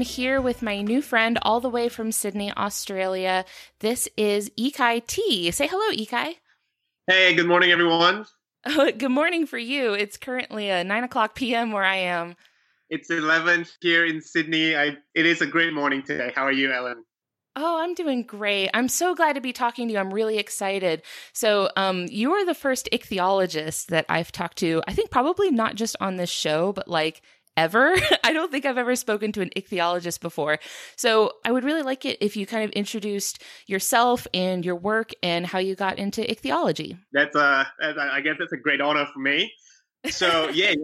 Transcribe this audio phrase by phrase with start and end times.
[0.00, 3.44] Am here with my new friend all the way from Sydney, Australia.
[3.80, 5.50] This is Yi-Kai Tea.
[5.50, 6.36] Say hello, Yi-Kai.
[7.06, 8.24] Hey, good morning, everyone.
[8.64, 9.92] Oh, good morning for you.
[9.92, 11.72] It's currently uh, 9 o'clock p.m.
[11.72, 12.34] where I am.
[12.88, 14.74] It's 11 here in Sydney.
[14.74, 16.32] I, it is a great morning today.
[16.34, 17.04] How are you, Ellen?
[17.54, 18.70] Oh, I'm doing great.
[18.72, 20.00] I'm so glad to be talking to you.
[20.00, 21.02] I'm really excited.
[21.34, 24.82] So, um, you are the first ichthyologist that I've talked to.
[24.88, 27.20] I think probably not just on this show, but like
[27.60, 27.94] ever.
[28.24, 30.58] I don't think I've ever spoken to an ichthyologist before.
[30.96, 35.10] So, I would really like it if you kind of introduced yourself and your work
[35.22, 36.96] and how you got into ichthyology.
[37.12, 39.52] That's a, I guess that's a great honor for me.
[40.08, 40.74] So, yeah,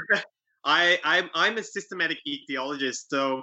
[0.64, 3.04] I, I'm, I'm a systematic ichthyologist.
[3.08, 3.42] So,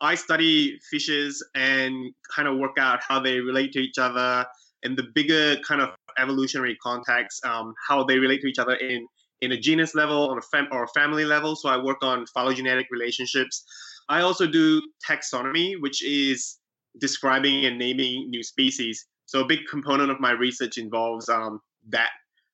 [0.00, 4.46] I study fishes and kind of work out how they relate to each other
[4.82, 9.06] and the bigger kind of evolutionary context, um, how they relate to each other in
[9.40, 11.56] in a genus level, on a fam- or a family level.
[11.56, 13.64] So I work on phylogenetic relationships.
[14.08, 16.58] I also do taxonomy, which is
[16.98, 19.06] describing and naming new species.
[19.26, 22.10] So a big component of my research involves um, that.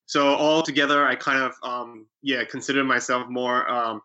[0.06, 4.00] So all together, I kind of um, yeah consider myself more um,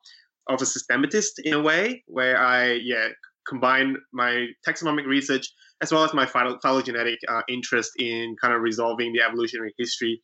[0.48, 3.08] of a systematist in a way, where I yeah
[3.48, 5.48] combine my taxonomic research
[5.81, 10.22] as well as my phylogenetic uh, interest in kind of resolving the evolutionary history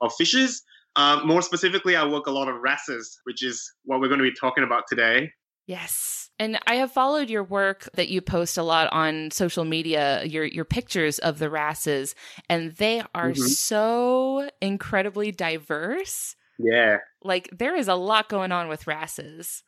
[0.00, 0.62] of fishes.
[0.96, 4.30] Um, more specifically, I work a lot on wrasses, which is what we're going to
[4.30, 5.30] be talking about today.
[5.66, 6.30] Yes.
[6.38, 10.44] And I have followed your work that you post a lot on social media, your
[10.44, 12.14] your pictures of the wrasses,
[12.50, 13.42] and they are mm-hmm.
[13.42, 16.36] so incredibly diverse.
[16.58, 16.98] Yeah.
[17.22, 19.62] Like there is a lot going on with wrasses.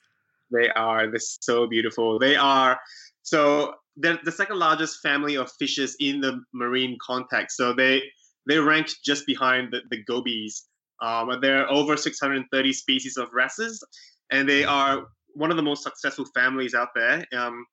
[0.51, 1.09] They are.
[1.09, 2.19] They're so beautiful.
[2.19, 2.79] They are.
[3.23, 7.57] So they're the second largest family of fishes in the marine context.
[7.57, 8.03] So they
[8.49, 10.65] they rank just behind the, the gobies.
[11.03, 13.83] Um, there are over 630 species of wrasses,
[14.31, 17.25] and they are one of the most successful families out there.
[17.37, 17.65] Um,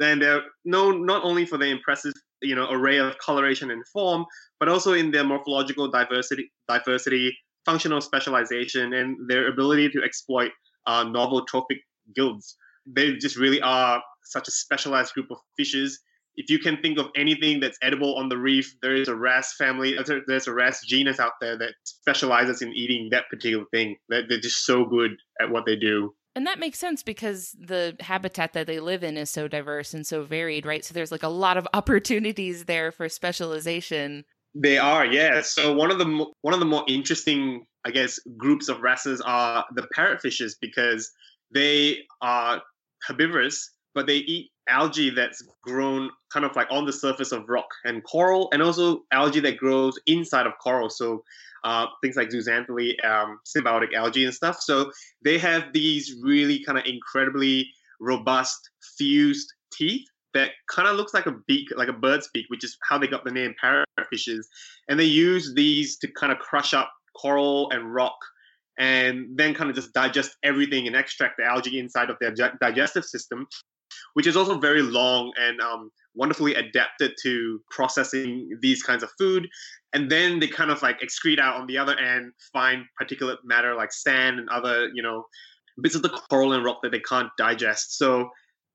[0.00, 4.24] and they're known not only for their impressive, you know, array of coloration and form,
[4.58, 10.50] but also in their morphological diversity, diversity, functional specialization, and their ability to exploit
[10.86, 11.78] uh, novel trophic
[12.14, 12.56] guilds.
[12.86, 16.00] They just really are such a specialized group of fishes.
[16.36, 19.54] If you can think of anything that's edible on the reef, there is a wrasse
[19.56, 23.96] family, uh, there's a wrasse genus out there that specializes in eating that particular thing.
[24.08, 26.14] They're, they're just so good at what they do.
[26.36, 30.04] And that makes sense because the habitat that they live in is so diverse and
[30.04, 30.84] so varied, right?
[30.84, 34.24] So there's like a lot of opportunities there for specialization.
[34.54, 35.42] They are, yeah.
[35.42, 39.64] So one of the one of the more interesting, I guess, groups of wrasses are
[39.74, 41.10] the parrotfishes because
[41.52, 42.62] they are
[43.06, 47.68] herbivorous, but they eat algae that's grown kind of like on the surface of rock
[47.84, 50.90] and coral, and also algae that grows inside of coral.
[50.90, 51.22] So
[51.64, 54.60] uh, things like zooxanthellae, um, symbiotic algae and stuff.
[54.60, 54.90] So
[55.24, 57.68] they have these really kind of incredibly
[58.00, 62.64] robust fused teeth that kind of looks like a beak, like a bird's beak, which
[62.64, 64.44] is how they got the name parrotfishes.
[64.88, 68.16] And they use these to kind of crush up coral and rock
[68.76, 73.04] and then kind of just digest everything and extract the algae inside of their digestive
[73.04, 73.46] system,
[74.12, 79.48] which is also very long and um, wonderfully adapted to processing these kinds of food.
[79.92, 83.74] And then they kind of like excrete out on the other end fine particulate matter
[83.74, 85.24] like sand and other, you know,
[85.80, 87.98] bits of the coral and rock that they can't digest.
[87.98, 88.28] So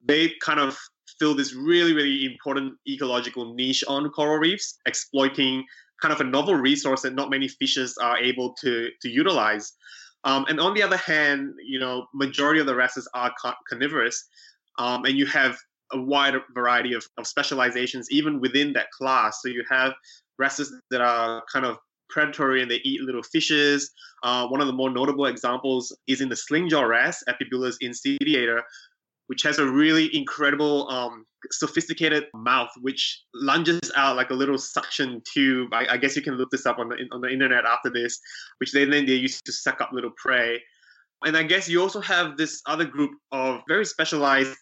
[0.04, 0.78] they kind of
[1.20, 5.66] fill this really, really important ecological niche on coral reefs, exploiting
[6.02, 9.74] kind of a novel resource that not many fishes are able to to utilize.
[10.26, 13.34] Um, and on the other hand, you know, majority of the wrasses are
[13.70, 14.28] carnivorous,
[14.80, 15.56] um, and you have
[15.92, 19.40] a wide variety of, of specializations even within that class.
[19.42, 19.94] So you have
[20.38, 21.78] wrasses that are kind of
[22.10, 23.92] predatory and they eat little fishes.
[24.24, 28.62] Uh, one of the more notable examples is in the slingjaw wrasse, Epibulus insidiator,
[29.28, 35.22] which has a really incredible, um, sophisticated mouth, which lunges out like a little suction
[35.32, 35.74] tube.
[35.74, 38.20] I, I, guess you can look this up on the on the internet after this,
[38.58, 40.60] which they then they use to suck up little prey.
[41.24, 44.56] And I guess you also have this other group of very specialized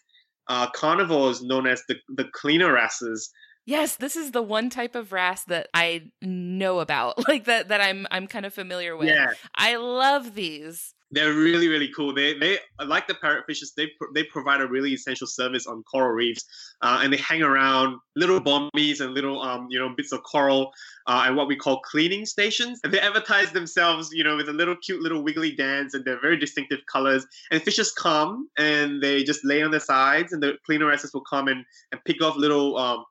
[0.48, 3.30] uh, carnivores known as the the cleaner wrasses.
[3.66, 7.80] Yes, this is the one type of wrasse that I know about, like that that
[7.80, 9.08] I'm I'm kind of familiar with.
[9.08, 9.32] Yeah.
[9.54, 12.14] I love these they're really really cool.
[12.14, 13.74] They they like the parrotfishes.
[13.76, 16.44] They they provide a really essential service on coral reefs,
[16.82, 20.70] uh, and they hang around little bombies and little um you know bits of coral
[21.06, 22.80] uh, and what we call cleaning stations.
[22.84, 26.20] And they advertise themselves you know with a little cute little wiggly dance and they're
[26.20, 27.26] very distinctive colors.
[27.50, 31.24] And fishes come and they just lay on their sides, and the cleaner wrasses will
[31.24, 33.04] come and and pick off little um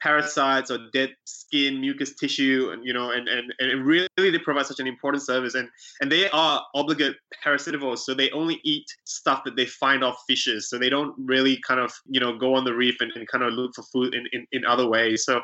[0.00, 4.66] parasites or dead skin, mucus tissue, and you know, and and, and really they provide
[4.66, 5.54] such an important service.
[5.54, 5.68] And
[6.00, 10.68] and they are obligate parasitivores, so they only eat stuff that they find off fishes.
[10.68, 13.44] So they don't really kind of you know go on the reef and, and kind
[13.44, 15.24] of look for food in, in, in other ways.
[15.24, 15.40] So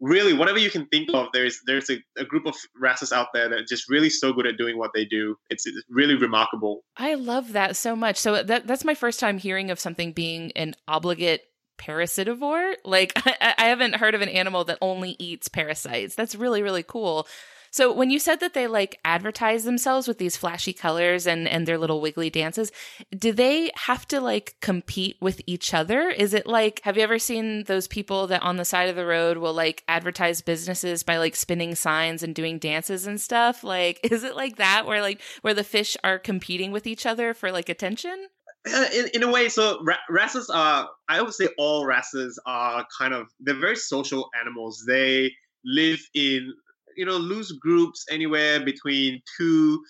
[0.00, 3.48] really whatever you can think of there's there's a, a, group of wrasses out there
[3.48, 6.82] that are just really so good at doing what they do it's, it's really remarkable
[6.96, 10.50] i love that so much so that that's my first time hearing of something being
[10.56, 11.42] an obligate
[11.78, 12.74] parasitivore.
[12.84, 16.14] Like I, I haven't heard of an animal that only eats parasites.
[16.14, 17.26] That's really really cool.
[17.74, 21.66] So when you said that they like advertise themselves with these flashy colors and and
[21.66, 22.70] their little wiggly dances,
[23.10, 26.08] do they have to like compete with each other?
[26.08, 29.04] Is it like have you ever seen those people that on the side of the
[29.04, 33.64] road will like advertise businesses by like spinning signs and doing dances and stuff?
[33.64, 37.34] Like is it like that where like where the fish are competing with each other
[37.34, 38.28] for like attention?
[38.72, 43.12] Uh, in, in a way, so wrasses are, I would say all wrasses are kind
[43.12, 44.82] of, they're very social animals.
[44.86, 45.32] They
[45.66, 46.52] live in,
[46.96, 49.82] you know, loose groups anywhere between two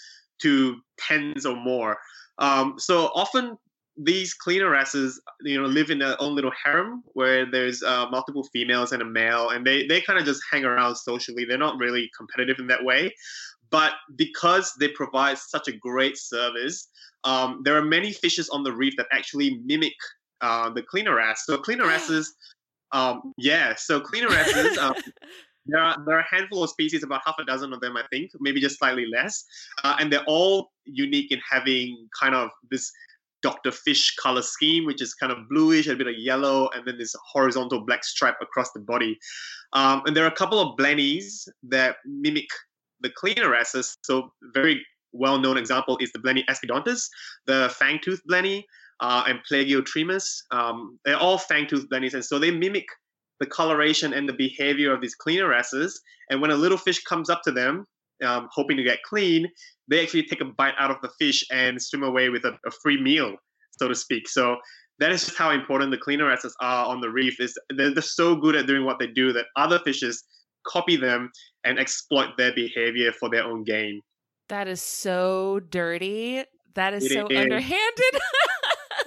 [0.43, 1.97] to tens or more.
[2.39, 3.57] Um, so often
[3.97, 8.43] these cleaner wrasses, you know, live in their own little harem where there's uh, multiple
[8.53, 11.45] females and a male, and they, they kind of just hang around socially.
[11.45, 13.15] They're not really competitive in that way.
[13.71, 16.89] But because they provide such a great service,
[17.25, 19.95] um, there are many fishes on the reef that actually mimic
[20.41, 21.45] uh, the cleaner wrasse.
[21.47, 22.35] So cleaner wrasses,
[22.93, 23.75] um, yeah.
[23.77, 24.95] So cleaner wrasses, um,
[25.67, 28.05] there are there are a handful of species, about half a dozen of them, I
[28.11, 29.45] think, maybe just slightly less,
[29.83, 32.93] uh, and they're all unique in having kind of this
[33.43, 33.73] Dr.
[33.73, 37.15] Fish color scheme, which is kind of bluish, a bit of yellow, and then this
[37.31, 39.19] horizontal black stripe across the body.
[39.75, 42.49] Um, and there are a couple of blennies that mimic
[43.05, 43.55] the cleaner.
[44.03, 47.09] So very well-known example is the Blenny Aspidontus,
[47.47, 48.65] the fang-tooth blenny,
[49.01, 50.27] uh, and Plagiotremus.
[50.51, 52.87] Um, they're all fang-tooth blennies, and so they mimic
[53.41, 56.01] the coloration and the behavior of these cleaner wrasses.
[56.31, 57.85] And when a little fish comes up to them,
[58.25, 59.49] um, hoping to get clean,
[59.89, 62.71] they actually take a bite out of the fish and swim away with a, a
[62.83, 63.37] free meal,
[63.79, 64.29] so to speak.
[64.29, 64.57] So
[65.01, 67.41] that is just how important the cleaner wrasses are on the reef.
[67.41, 70.23] Is they're, they're so good at doing what they do that other fishes
[70.67, 71.31] copy them
[71.65, 74.01] and exploit their behavior for their own gain.
[74.49, 76.45] That is so dirty.
[76.75, 77.39] That is it so is.
[77.39, 78.21] underhanded.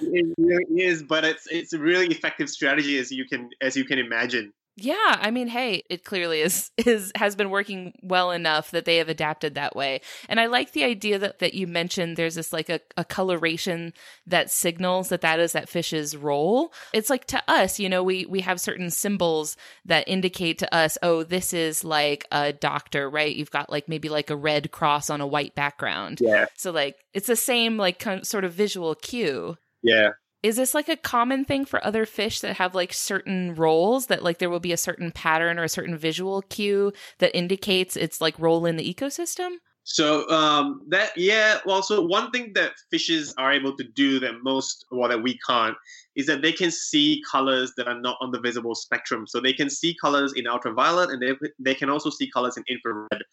[0.00, 3.84] it really is, but it's it's a really effective strategy as you can as you
[3.84, 4.52] can imagine.
[4.80, 8.98] Yeah, I mean, hey, it clearly is is has been working well enough that they
[8.98, 10.00] have adapted that way.
[10.28, 13.92] And I like the idea that that you mentioned there's this like a, a coloration
[14.26, 16.72] that signals that that is that fish's role.
[16.92, 20.96] It's like to us, you know, we we have certain symbols that indicate to us,
[21.02, 23.34] oh, this is like a doctor, right?
[23.34, 26.18] You've got like maybe like a red cross on a white background.
[26.20, 26.46] Yeah.
[26.56, 29.56] So like it's the same like sort of visual cue.
[29.82, 30.10] Yeah.
[30.42, 34.22] Is this like a common thing for other fish that have like certain roles that
[34.22, 38.20] like there will be a certain pattern or a certain visual cue that indicates its
[38.20, 39.56] like role in the ecosystem?
[39.90, 44.34] So um, that yeah, well, so one thing that fishes are able to do that
[44.42, 45.78] most, well, that we can't,
[46.14, 49.26] is that they can see colors that are not on the visible spectrum.
[49.26, 52.64] So they can see colors in ultraviolet, and they they can also see colors in
[52.68, 53.24] infrared.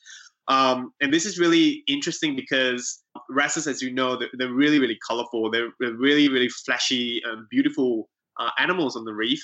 [0.48, 4.98] Um, and this is really interesting because wrasses, as you know, they're, they're really, really
[5.08, 5.50] colorful.
[5.50, 8.10] They're, they're really, really flashy and beautiful
[8.40, 9.44] uh, animals on the reef.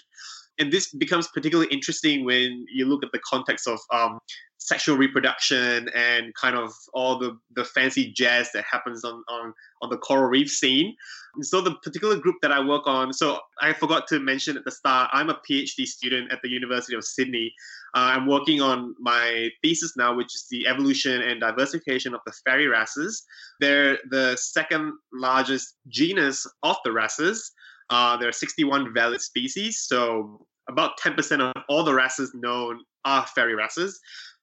[0.59, 4.19] And this becomes particularly interesting when you look at the context of um,
[4.61, 9.89] sexual reproduction and kind of all the, the fancy jazz that happens on, on, on
[9.89, 10.95] the coral reef scene.
[11.41, 14.71] so the particular group that I work on, so I forgot to mention at the
[14.71, 17.51] start, I'm a PhD student at the University of Sydney.
[17.95, 22.33] Uh, I'm working on my thesis now, which is the evolution and diversification of the
[22.45, 23.23] fairy wrasses.
[23.59, 27.51] They're the second largest genus of the wrasses.
[27.91, 33.27] Uh, there are 61 valid species, so about 10% of all the wrasses known are
[33.27, 33.99] fairy wrasses.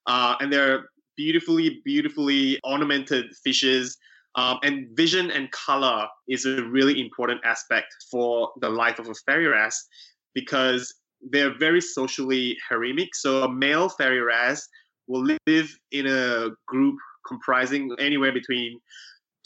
[0.06, 0.84] Uh, and they're
[1.16, 3.96] beautifully, beautifully ornamented fishes.
[4.36, 9.14] Um, and vision and color is a really important aspect for the life of a
[9.26, 9.86] fairy wrasse
[10.34, 10.94] because
[11.32, 13.08] they're very socially haremic.
[13.14, 14.68] So a male fairy wrasse
[15.08, 18.78] will live in a group comprising anywhere between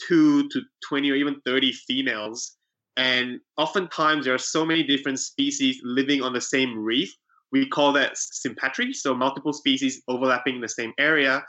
[0.07, 2.57] two to 20 or even 30 females.
[2.97, 7.13] And oftentimes there are so many different species living on the same reef.
[7.51, 11.43] We call that sympatry, so multiple species overlapping in the same area.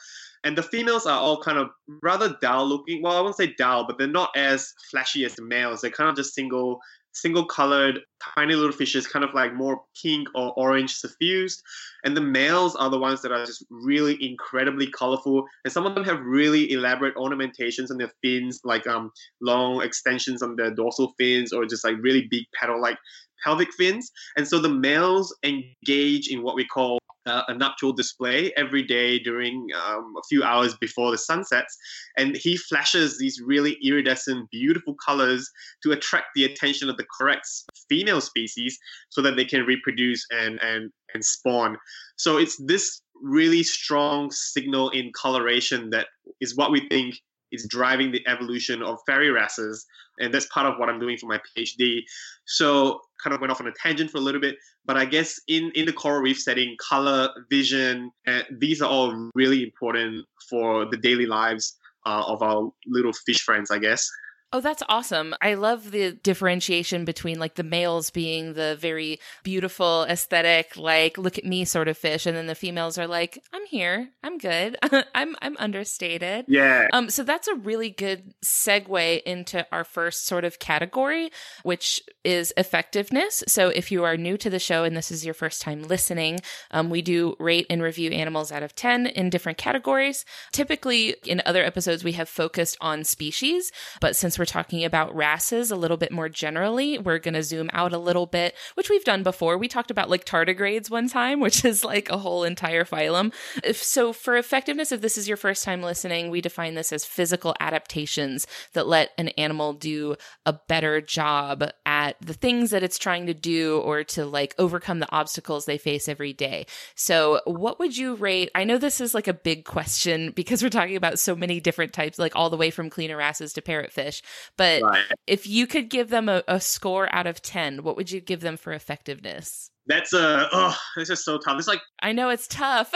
[0.45, 1.71] And the females are all kind of
[2.03, 3.03] rather dull looking.
[3.03, 5.81] Well, I won't say dull, but they're not as flashy as the males.
[5.81, 6.81] They're kind of just single
[7.15, 8.01] single colored
[8.37, 11.63] tiny little fishes kind of like more pink or orange suffused
[12.05, 15.95] and the males are the ones that are just really incredibly colorful and some of
[15.95, 21.15] them have really elaborate ornamentations on their fins like um long extensions on their dorsal
[21.19, 22.99] fins or just like really big petal like
[23.45, 24.11] pelvic fins.
[24.37, 29.19] And so the males engage in what we call uh, a nuptial display every day
[29.19, 31.77] during um, a few hours before the sun sets.
[32.17, 35.51] And he flashes these really iridescent, beautiful colors
[35.83, 37.49] to attract the attention of the correct
[37.89, 38.79] female species
[39.11, 41.77] so that they can reproduce and, and, and spawn.
[42.17, 46.09] So it's this really strong signal in coloration that
[46.41, 47.15] is what we think
[47.55, 49.87] is driving the evolution of fairy wrasses.
[50.19, 52.03] And that's part of what I'm doing for my PhD.
[52.45, 55.41] So kind of went off on a tangent for a little bit, but I guess
[55.49, 60.85] in, in the coral reef setting, color, vision, uh, these are all really important for
[60.85, 64.09] the daily lives uh, of our little fish friends, I guess.
[64.55, 65.35] Oh, that's awesome.
[65.43, 71.37] I love the differentiation between like the males being the very beautiful, aesthetic, like look
[71.37, 74.77] at me sort of fish, and then the females are like, I'm here, I'm good,
[75.13, 76.45] I'm I'm understated.
[76.47, 76.87] Yeah.
[76.93, 77.11] Um.
[77.11, 81.33] So that's a really good segue into our first sort of category,
[81.65, 83.43] which is effectiveness.
[83.49, 86.39] So if you are new to the show and this is your first time listening,
[86.71, 90.25] um, we do rate and review animals out of ten in different categories.
[90.53, 95.17] Typically, in other episodes, we have focused on species, but since we're we're talking about
[95.17, 98.91] wrasses a little bit more generally, we're going to zoom out a little bit, which
[98.91, 99.57] we've done before.
[99.57, 103.33] We talked about like tardigrades one time, which is like a whole entire phylum.
[103.63, 107.07] If, so for effectiveness, if this is your first time listening, we define this as
[107.07, 112.99] physical adaptations that let an animal do a better job at the things that it's
[112.99, 116.67] trying to do or to like overcome the obstacles they face every day.
[116.95, 118.51] So what would you rate?
[118.55, 121.95] I know this is like a big question because we're talking about so many different
[121.95, 124.21] types, like all the way from cleaner wrasses to parrotfish.
[124.57, 125.05] But right.
[125.27, 128.41] if you could give them a, a, score out of 10, what would you give
[128.41, 129.71] them for effectiveness?
[129.87, 131.59] That's a, oh, this is so tough.
[131.59, 132.93] It's like, I know it's tough.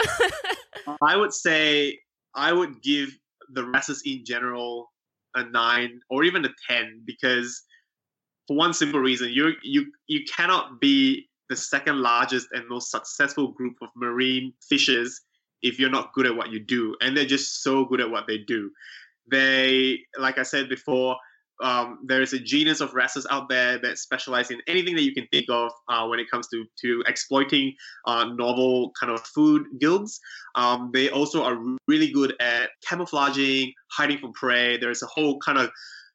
[1.01, 1.99] I would say
[2.35, 3.09] I would give
[3.51, 4.91] the wrasses in general
[5.35, 7.63] a nine or even a 10 because
[8.47, 13.51] for one simple reason, you you you cannot be the second largest and most successful
[13.51, 15.21] group of marine fishes
[15.61, 16.95] if you're not good at what you do.
[17.01, 18.71] And they're just so good at what they do.
[19.31, 21.15] They, like I said before,
[21.61, 25.13] um, there is a genus of wrasses out there that specialize in anything that you
[25.13, 27.73] can think of uh, when it comes to to exploiting
[28.05, 30.19] uh, novel kind of food guilds.
[30.55, 31.57] Um, they also are
[31.87, 34.77] really good at camouflaging, hiding from prey.
[34.77, 35.69] There's a whole kind of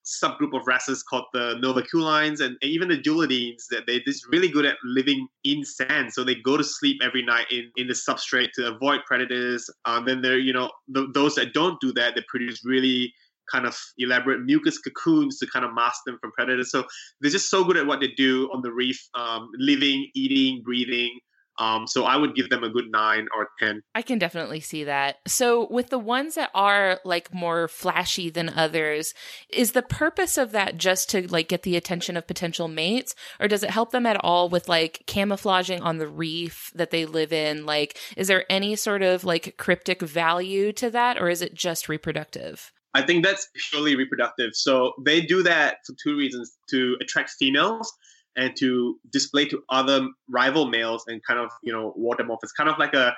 [0.05, 4.49] subgroup of wrasses called the novaculines and, and even the duolidines that they're just really
[4.49, 6.13] good at living in sand.
[6.13, 9.69] So they go to sleep every night in, in the substrate to avoid predators.
[9.85, 13.13] Um, then there, you know, the, those that don't do that, they produce really
[13.51, 16.71] kind of elaborate mucus cocoons to kind of mask them from predators.
[16.71, 16.85] So
[17.21, 21.19] they're just so good at what they do on the reef, um, living, eating, breathing.
[21.59, 23.83] Um, so I would give them a good nine or 10.
[23.95, 25.17] I can definitely see that.
[25.27, 29.15] So with the ones that are like more flashy than others,
[29.49, 33.49] is the purpose of that just to like get the attention of potential mates or
[33.49, 37.33] does it help them at all with like camouflaging on the reef that they live
[37.33, 37.65] in?
[37.67, 41.89] Like, is there any sort of like cryptic value to that or is it just
[41.89, 42.73] reproductive?
[42.95, 44.51] I think that's purely reproductive.
[44.55, 47.93] So they do that for two reasons to attract females
[48.37, 52.41] and to display to other rival males and kind of, you know, ward them off.
[52.43, 53.15] It's kind of like a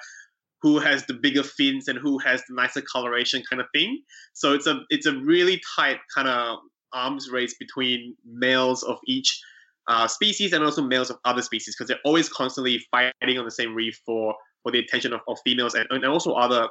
[0.62, 4.02] who has the bigger fins and who has the nicer coloration kind of thing.
[4.32, 6.58] So it's a it's a really tight kind of
[6.92, 9.40] arms race between males of each
[9.88, 13.50] uh, species and also males of other species because they're always constantly fighting on the
[13.50, 16.68] same reef for for the attention of, of females and, and also other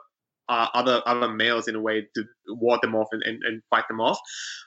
[0.49, 3.87] uh, other other males in a way to ward them off and, and, and fight
[3.87, 4.19] them off.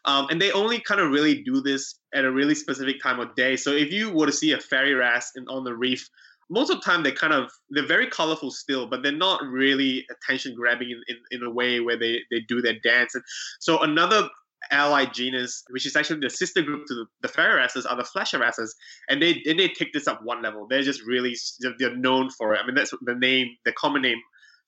[0.05, 3.35] Um, and they only kind of really do this at a really specific time of
[3.35, 3.57] day.
[3.57, 6.09] So if you were to see a fairy wrasse in, on the reef,
[6.51, 10.07] most of the time they kind of they're very colorful still, but they're not really
[10.11, 13.15] attention grabbing in, in, in a way where they, they do their dance.
[13.15, 13.25] And
[13.61, 14.29] so another
[14.71, 18.05] allied genus, which is actually the sister group to the, the fairy wrasses, are the
[18.05, 18.75] flasher wrasses,
[19.09, 20.67] and they and they take this up one level.
[20.69, 21.37] They're just really
[21.79, 22.61] they're known for it.
[22.63, 24.19] I mean, that's the name, the common name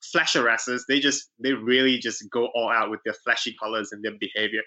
[0.02, 4.02] flasher wrasses, they just they really just go all out with their flashy colors and
[4.04, 4.62] their behavior.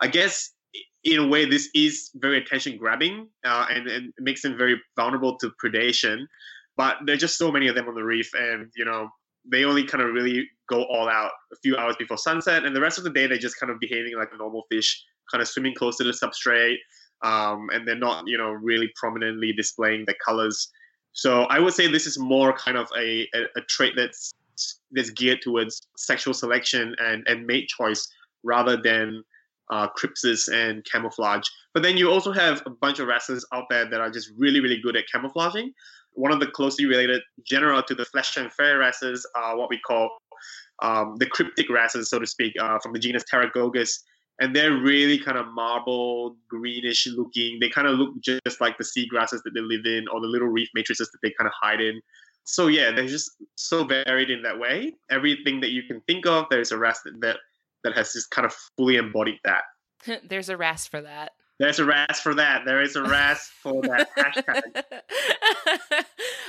[0.00, 0.50] I guess
[1.04, 5.36] in a way this is very attention grabbing uh, and, and makes them very vulnerable
[5.38, 6.24] to predation.
[6.76, 9.08] But there's just so many of them on the reef, and you know
[9.50, 12.80] they only kind of really go all out a few hours before sunset, and the
[12.80, 15.46] rest of the day they're just kind of behaving like a normal fish, kind of
[15.46, 16.78] swimming close to the substrate,
[17.22, 20.68] um, and they're not you know really prominently displaying the colors.
[21.12, 24.34] So I would say this is more kind of a, a, a trait that's
[24.92, 28.08] that's geared towards sexual selection and, and mate choice
[28.42, 29.22] rather than
[29.70, 31.48] uh, crypsis and camouflage.
[31.72, 34.60] But then you also have a bunch of wrasses out there that are just really,
[34.60, 35.72] really good at camouflaging.
[36.12, 39.80] One of the closely related genera to the flasher and fairy wrasses are what we
[39.80, 40.10] call
[40.82, 44.00] um, the cryptic wrasses, so to speak, uh, from the genus Pteragogus.
[44.40, 47.58] and they're really kind of marble, greenish looking.
[47.60, 50.26] They kind of look just like the sea grasses that they live in, or the
[50.26, 52.00] little reef matrices that they kind of hide in.
[52.44, 54.94] So yeah, they're just so varied in that way.
[55.10, 57.38] Everything that you can think of, there's a wrasse that that,
[57.82, 59.62] that has just kind of fully embodied that.
[60.28, 61.32] there's a wrasse for that.
[61.60, 62.64] There's a wrasse for that.
[62.64, 64.62] There is a wrasse for that hashtag.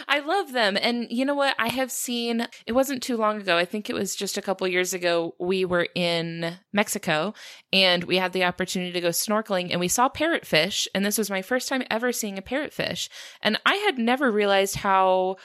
[0.07, 0.77] I love them.
[0.81, 1.55] And you know what?
[1.59, 3.55] I have seen, it wasn't too long ago.
[3.55, 5.35] I think it was just a couple years ago.
[5.39, 7.33] We were in Mexico
[7.71, 10.87] and we had the opportunity to go snorkeling and we saw parrotfish.
[10.95, 13.09] And this was my first time ever seeing a parrotfish.
[13.41, 15.37] And I had never realized how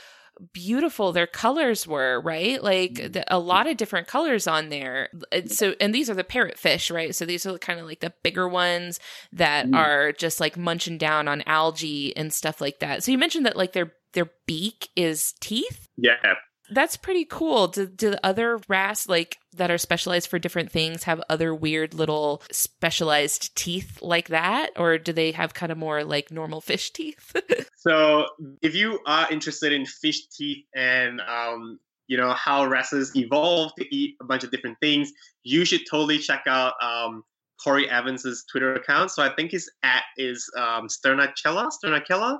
[0.52, 2.62] beautiful their colors were, right?
[2.62, 3.12] Like mm-hmm.
[3.12, 5.08] the, a lot of different colors on there.
[5.46, 7.14] So, and these are the parrotfish, right?
[7.14, 9.00] So these are kind of like the bigger ones
[9.32, 9.76] that mm.
[9.76, 13.02] are just like munching down on algae and stuff like that.
[13.02, 15.88] So you mentioned that like their their beak is teeth.
[15.96, 16.34] Yeah,
[16.70, 17.68] that's pretty cool.
[17.68, 22.42] Do, do other wrasse like that are specialized for different things have other weird little
[22.50, 27.34] specialized teeth like that, or do they have kind of more like normal fish teeth?
[27.76, 28.26] so,
[28.62, 33.94] if you are interested in fish teeth and um, you know how wrasses evolved to
[33.94, 35.12] eat a bunch of different things,
[35.42, 37.24] you should totally check out um,
[37.62, 39.10] Kory Evans's Twitter account.
[39.10, 41.70] So I think his at is um, Sternarchella.
[41.84, 42.38] Sternarchella.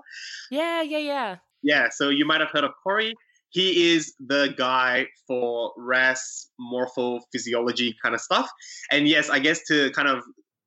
[0.50, 1.37] Yeah, yeah, yeah.
[1.62, 1.88] Yeah.
[1.90, 3.14] So you might have heard of Kory
[3.50, 8.50] he is the guy for wrasse morphophysiology kind of stuff.
[8.90, 10.23] And yes, I guess to kind of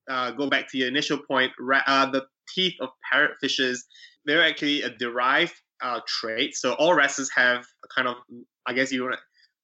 [0.10, 1.52] uh, go back to your initial point,
[1.88, 3.80] uh, the teeth of parrotfishes,
[4.25, 6.56] they're actually a derived uh, trait.
[6.56, 8.16] So all wrasses have a kind of,
[8.66, 9.20] I guess you want to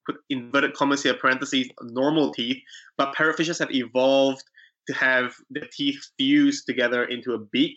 [0.06, 2.58] put inverted commas here, parentheses, normal teeth,
[2.98, 4.44] but parrotfishes have evolved
[4.88, 7.76] to have the teeth fused together into a beak,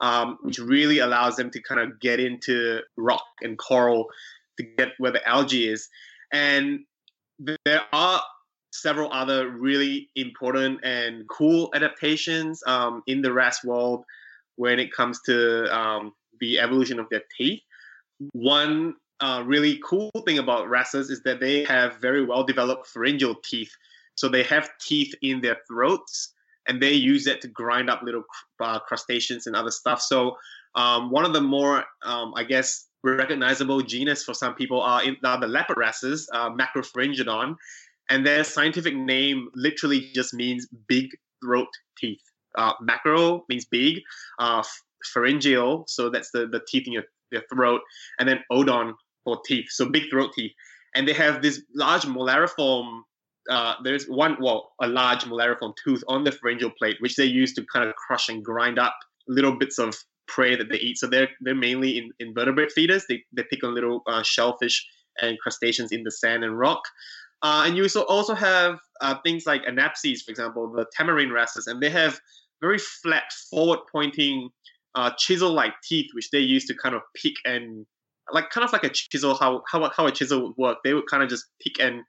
[0.00, 4.06] um, which really allows them to kind of get into rock and coral
[4.58, 5.88] to get where the algae is.
[6.32, 6.80] And
[7.38, 8.22] there are
[8.72, 14.04] several other really important and cool adaptations um, in the wrasse world
[14.56, 17.62] when it comes to um, the evolution of their teeth.
[18.32, 23.36] One uh, really cool thing about wrasses is that they have very well developed pharyngeal
[23.44, 23.72] teeth.
[24.14, 26.34] So they have teeth in their throats
[26.66, 28.24] and they use that to grind up little
[28.60, 30.02] uh, crustaceans and other stuff.
[30.02, 30.36] So
[30.74, 35.16] um, one of the more, um, I guess, recognizable genus for some people are, in,
[35.24, 37.56] are the leopard wrasses, uh, Macropharyngodon,
[38.10, 41.08] and their scientific name literally just means big
[41.44, 42.20] throat teeth.
[42.56, 44.00] Uh, macro means big,
[44.38, 44.62] uh,
[45.12, 47.80] pharyngeal, so that's the, the teeth in your, your throat,
[48.18, 50.52] and then odon for teeth, so big throat teeth.
[50.94, 53.02] And they have this large molariform
[53.48, 57.54] uh, there's one, well, a large molariform tooth on the pharyngeal plate, which they use
[57.54, 58.94] to kind of crush and grind up
[59.26, 59.96] little bits of
[60.28, 60.98] prey that they eat.
[60.98, 63.04] So they're they're mainly in, invertebrate feeders.
[63.08, 64.86] They they pick on little uh, shellfish
[65.20, 66.82] and crustaceans in the sand and rock.
[67.42, 71.80] Uh, and you also have uh, things like Anampses, for example, the tamarin wrasses, and
[71.80, 72.18] they have
[72.60, 74.48] very flat, forward-pointing,
[74.96, 77.86] uh, chisel-like teeth, which they use to kind of pick and
[78.32, 80.78] like kind of like a chisel, how how how a chisel would work.
[80.84, 82.02] They would kind of just pick and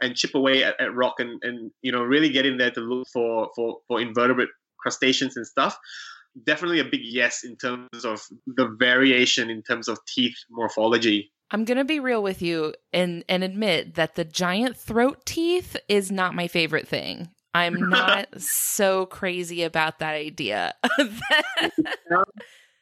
[0.00, 2.80] and chip away at, at rock and, and you know really get in there to
[2.80, 5.76] look for for for invertebrate crustaceans and stuff
[6.44, 11.32] definitely a big yes in terms of the variation in terms of teeth morphology.
[11.50, 15.76] I'm going to be real with you and and admit that the giant throat teeth
[15.88, 17.30] is not my favorite thing.
[17.54, 20.74] I'm not so crazy about that idea.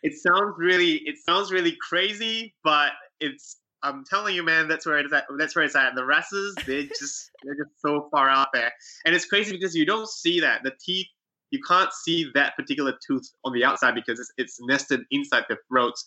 [0.03, 4.99] it sounds really it sounds really crazy, but it's I'm telling you, man, that's where
[4.99, 5.27] it's at.
[5.39, 5.95] That's where it's at.
[5.95, 8.73] The wrasses, they just they're just so far out there,
[9.05, 10.63] and it's crazy because you don't see that.
[10.63, 11.09] The teeth
[11.55, 15.57] you can't see that particular tooth on the outside because it's, it's nested inside the
[15.69, 16.05] throats.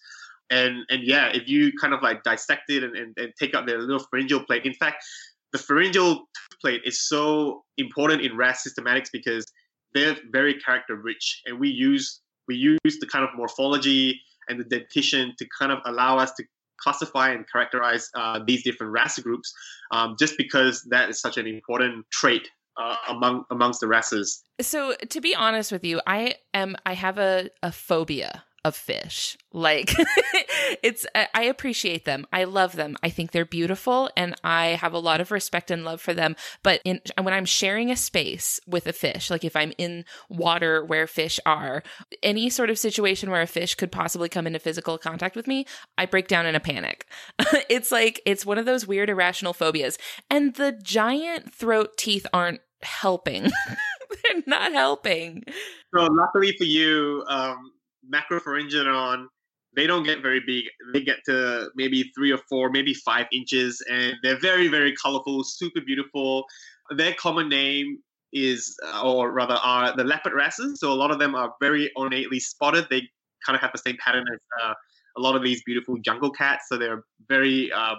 [0.50, 3.66] And and yeah, if you kind of like dissect it and, and, and take out
[3.66, 5.04] the little pharyngeal plate, in fact,
[5.54, 6.12] the pharyngeal
[6.62, 9.46] plate is so important in wrasse systematics because
[9.94, 14.64] they're very character rich, and we use we use the kind of morphology and the
[14.64, 16.44] dentition to kind of allow us to
[16.80, 19.52] classify and characterize uh, these different wrasse groups,
[19.92, 24.44] um, just because that is such an important trait uh, among amongst the wrasses.
[24.62, 29.38] So to be honest with you, I am I have a, a phobia of fish.
[29.54, 29.94] Like
[30.84, 32.28] it's I appreciate them.
[32.34, 32.96] I love them.
[33.02, 36.36] I think they're beautiful and I have a lot of respect and love for them.
[36.64, 40.84] But in when I'm sharing a space with a fish, like if I'm in water
[40.84, 41.82] where fish are,
[42.22, 45.66] any sort of situation where a fish could possibly come into physical contact with me,
[45.98, 47.08] I break down in a panic.
[47.70, 49.98] it's like it's one of those weird irrational phobias.
[50.30, 53.44] And the giant throat teeth aren't helping.
[54.10, 55.44] They're not helping.
[55.94, 57.72] So luckily for you, um,
[58.12, 59.26] Macropharyngodon,
[59.76, 60.66] they don't get very big.
[60.94, 65.44] They get to maybe three or four, maybe five inches, and they're very, very colorful,
[65.44, 66.46] super beautiful.
[66.90, 68.00] Their common name
[68.34, 70.80] is, or rather, are the leopard wrasses.
[70.80, 72.88] So a lot of them are very ornately spotted.
[72.90, 73.08] They
[73.46, 74.74] kind of have the same pattern as uh,
[75.18, 76.66] a lot of these beautiful jungle cats.
[76.70, 77.96] So they're very uh,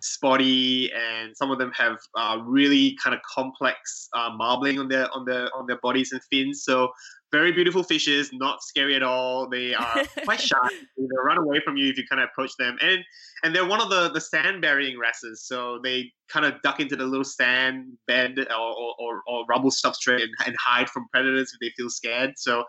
[0.00, 5.12] spotty, and some of them have uh, really kind of complex uh, marbling on their
[5.14, 6.64] on their on their bodies and fins.
[6.64, 6.90] So
[7.30, 9.48] very beautiful fishes, not scary at all.
[9.48, 10.56] They are quite shy.
[10.96, 13.04] They'll run away from you if you kind of approach them, and
[13.42, 15.44] and they're one of the the sand burying wrasses.
[15.46, 20.22] So they kind of duck into the little sand bed or or, or rubble substrate
[20.22, 22.34] and, and, hide from predators if they feel scared.
[22.36, 22.64] So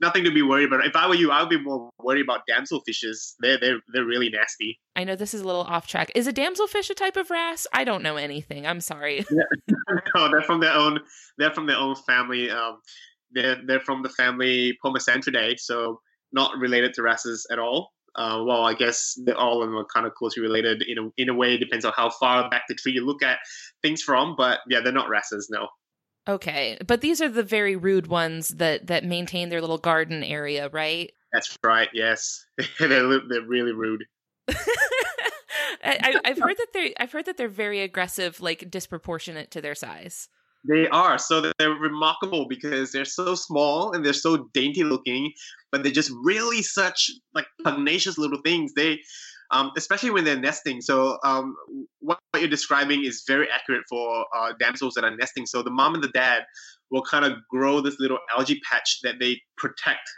[0.00, 0.86] nothing to be worried about.
[0.86, 3.34] If I were you, I would be more worried about damselfishes.
[3.40, 4.78] They're they're they're really nasty.
[4.96, 6.12] I know this is a little off track.
[6.14, 7.66] Is a damselfish a type of wrasse?
[7.72, 8.66] I don't know anything.
[8.66, 9.24] I'm sorry.
[10.14, 11.00] no, they're from their own.
[11.38, 12.50] They're from their own family.
[12.50, 12.78] Um,
[13.34, 16.00] they're they're from the family Pomacentridae, so
[16.32, 17.90] not related to wrasses at all.
[18.16, 21.28] Uh, well, I guess all of them are kind of closely related in a, in
[21.28, 21.54] a way.
[21.54, 23.38] It depends on how far back the tree you look at
[23.82, 25.68] things from, but yeah, they're not wrasses, no.
[26.26, 30.68] Okay, but these are the very rude ones that that maintain their little garden area,
[30.70, 31.12] right?
[31.32, 31.88] That's right.
[31.92, 32.46] Yes,
[32.78, 32.88] they're
[33.28, 34.04] they're really rude.
[35.84, 39.74] I, have heard that they're I've heard that they're very aggressive, like disproportionate to their
[39.74, 40.28] size.
[40.66, 41.18] They are.
[41.18, 45.32] So they're remarkable because they're so small and they're so dainty looking,
[45.70, 48.72] but they're just really such like pugnacious little things.
[48.74, 49.00] They,
[49.50, 50.80] um, especially when they're nesting.
[50.80, 51.54] So um,
[52.00, 55.44] what, what, you're describing is very accurate for uh, damsels that are nesting.
[55.44, 56.44] So the mom and the dad
[56.90, 60.08] will kind of grow this little algae patch that they protect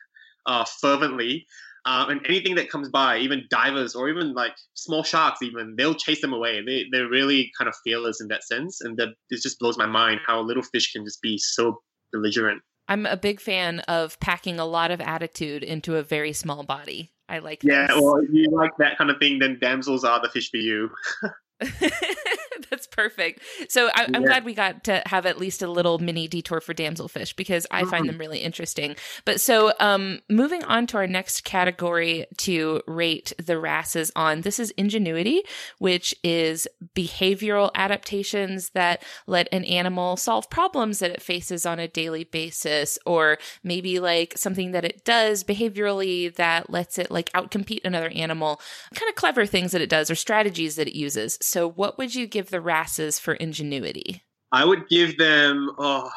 [0.47, 1.45] uh, fervently
[1.87, 5.95] uh, and anything that comes by, even divers or even like small sharks, even they'll
[5.95, 6.61] chase them away.
[6.65, 9.87] They they're really kind of fearless in that sense, and that it just blows my
[9.87, 11.81] mind how a little fish can just be so
[12.13, 12.61] belligerent.
[12.89, 17.13] I'm a big fan of packing a lot of attitude into a very small body.
[17.29, 17.63] I like.
[17.63, 18.01] Yeah, this.
[18.01, 20.91] well, you like that kind of thing, then damsels are the fish for you.
[22.71, 23.41] That's perfect.
[23.69, 24.21] So I, am yeah.
[24.21, 27.83] glad we got to have at least a little mini detour for damselfish because I
[27.83, 27.91] mm-hmm.
[27.91, 28.97] find them really interesting.
[29.25, 34.59] But so um, moving on to our next category to rate the wrasses on, this
[34.59, 35.43] is ingenuity,
[35.79, 41.89] which is behavioral adaptations that let an animal solve problems that it faces on a
[41.89, 47.85] daily basis, or maybe like something that it does behaviorally that lets it like outcompete
[47.85, 48.61] another animal.
[48.95, 51.39] Kind of clever things that it does or strategies that it uses.
[51.47, 54.25] So, what would you give the wrasses for ingenuity?
[54.51, 55.71] I would give them.
[55.79, 56.11] Oh,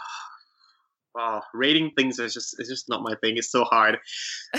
[1.15, 3.37] oh, rating things is just it's just not my thing.
[3.37, 3.99] It's so hard.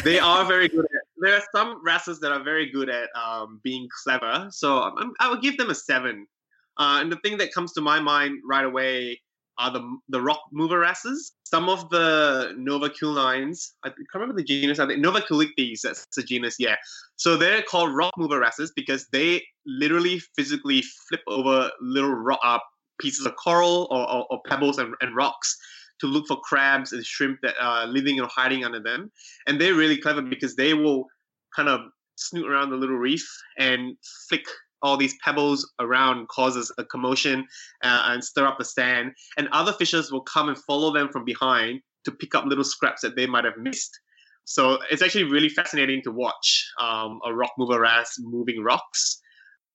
[0.05, 0.85] They are very good.
[0.85, 5.13] At, there are some wrasses that are very good at um, being clever, so I'm,
[5.19, 6.29] i would give them a seven.
[6.77, 9.21] Uh, and the thing that comes to my mind right away
[9.61, 11.33] are the the rock mover wrasses.
[11.45, 14.79] Some of the Novaculines, I can't remember the genus.
[14.79, 16.57] I think Novaculichthys, that's the genus.
[16.59, 16.77] Yeah.
[17.17, 22.59] So they're called rock mover wrasses because they literally physically flip over little rock, uh,
[23.01, 25.57] pieces of coral or, or, or pebbles and, and, rocks
[26.01, 29.11] to look for crabs and shrimp that are living or hiding under them.
[29.47, 31.07] And they're really clever because they will
[31.55, 31.81] kind of
[32.17, 33.27] snoot around the little reef
[33.59, 33.97] and
[34.29, 34.45] flick
[34.83, 37.47] all these pebbles around causes a commotion
[37.83, 39.13] uh, and stir up the sand.
[39.37, 43.03] And other fishes will come and follow them from behind to pick up little scraps
[43.03, 43.99] that they might have missed.
[44.45, 49.21] So it's actually really fascinating to watch um, a rock mover wrasse moving rocks.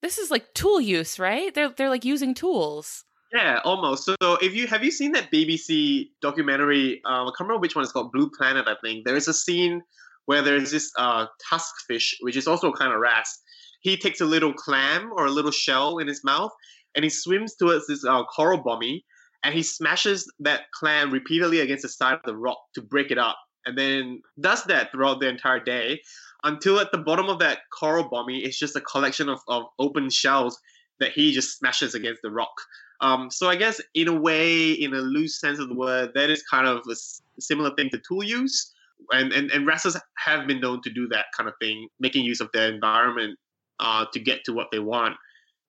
[0.02, 1.54] This is like tool use, right?
[1.54, 3.06] They're they're like using tools.
[3.34, 4.06] Yeah, almost.
[4.06, 7.02] So if you have you seen that BBC documentary?
[7.06, 8.12] Um, I can't remember which one it's called.
[8.12, 9.06] Blue Planet, I think.
[9.06, 9.82] There is a scene
[10.26, 13.40] where there's this uh, tusk fish, which is also kind of wrasse,
[13.86, 16.52] he takes a little clam or a little shell in his mouth
[16.96, 19.06] and he swims towards this uh, coral bommy
[19.44, 23.20] and he smashes that clam repeatedly against the side of the rock to break it
[23.20, 26.02] up and then does that throughout the entire day
[26.44, 30.10] until at the bottom of that coral bommy it's just a collection of, of open
[30.10, 30.60] shells
[31.00, 32.56] that he just smashes against the rock.
[33.02, 36.32] Um, so i guess in a way in a loose sense of the word that
[36.32, 36.96] is kind of a
[37.40, 38.72] similar thing to tool use
[39.12, 42.40] and, and, and wrasses have been known to do that kind of thing making use
[42.40, 43.38] of their environment
[43.80, 45.16] uh, to get to what they want.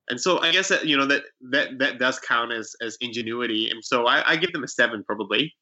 [0.08, 3.68] And so I guess that you know that that that does count as as ingenuity.
[3.70, 5.52] And so I, I give them a seven probably.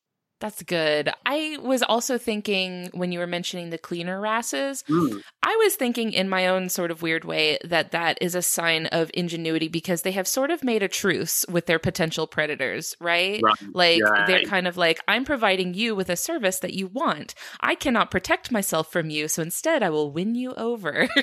[0.41, 1.11] That's good.
[1.25, 5.23] I was also thinking when you were mentioning the cleaner wrasses, mm.
[5.43, 8.87] I was thinking in my own sort of weird way that that is a sign
[8.87, 13.41] of ingenuity because they have sort of made a truce with their potential predators, right?
[13.43, 13.55] right.
[13.73, 14.27] Like right.
[14.27, 17.35] they're kind of like, I'm providing you with a service that you want.
[17.61, 21.09] I cannot protect myself from you, so instead I will win you over.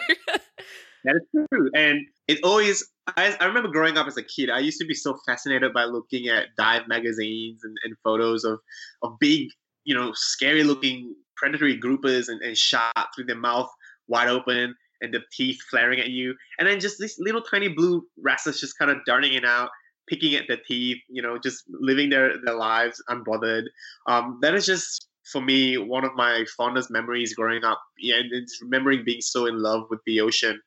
[1.05, 1.69] That is true.
[1.75, 2.87] And it always,
[3.17, 5.85] I, I, remember growing up as a kid, I used to be so fascinated by
[5.85, 8.59] looking at dive magazines and, and photos of,
[9.01, 9.49] of big,
[9.83, 13.69] you know, scary looking predatory groupers and, and sharks with their mouth
[14.07, 16.35] wide open and the teeth flaring at you.
[16.59, 19.69] And then just these little tiny blue wrasses just kind of darting it out,
[20.07, 23.63] picking at their teeth, you know, just living their, their lives unbothered.
[24.07, 27.81] Um, that is just for me one of my fondest memories growing up.
[27.97, 30.61] Yeah, and remembering being so in love with the ocean.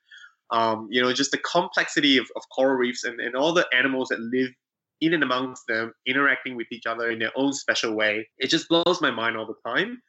[0.50, 4.08] Um, you know, just the complexity of, of coral reefs and, and all the animals
[4.08, 4.50] that live
[5.00, 8.28] in and amongst them, interacting with each other in their own special way.
[8.38, 10.00] It just blows my mind all the time.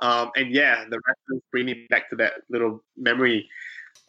[0.00, 3.48] Um, and yeah, the rest bring me back to that little memory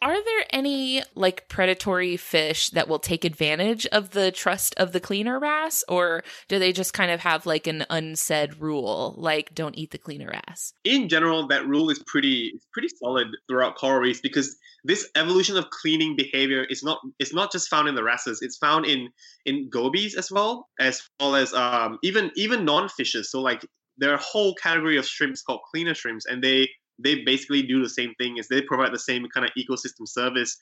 [0.02, 5.00] are there any like predatory fish that will take advantage of the trust of the
[5.00, 9.76] cleaner wrasse, or do they just kind of have like an unsaid rule, like don't
[9.76, 10.72] eat the cleaner wrasse?
[10.84, 15.56] In general, that rule is pretty it's pretty solid throughout coral reefs because this evolution
[15.58, 19.08] of cleaning behavior is not it's not just found in the wrasses; it's found in
[19.44, 23.30] in gobies as well, as well as um, even even non fishes.
[23.30, 23.66] So like
[23.98, 26.70] there are a whole category of shrimps called cleaner shrimps, and they
[27.02, 30.56] they basically do the same thing is they provide the same kind of ecosystem service.